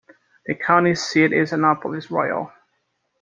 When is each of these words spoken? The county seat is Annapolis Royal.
The 0.47 0.55
county 0.55 0.95
seat 0.95 1.31
is 1.31 1.53
Annapolis 1.53 2.09
Royal. 2.09 2.51